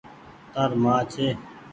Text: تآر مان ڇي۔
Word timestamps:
تآر 0.53 0.71
مان 0.81 0.99
ڇي۔ 1.11 1.27